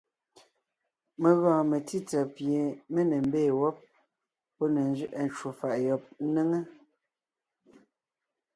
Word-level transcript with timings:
Mé 1.21 1.29
gɔɔn 1.41 1.67
metsítsà 1.71 2.19
pie 2.35 2.59
mé 2.93 3.01
ne 3.09 3.17
mbee 3.27 3.49
wɔ́b, 3.59 3.77
pɔ́ 4.55 4.67
ne 4.73 4.81
nzẅɛʼɛ 4.91 5.21
ncwò 5.27 5.49
faʼ 5.59 5.73
yɔb 5.85 6.03
ńnéŋe, 6.25 6.59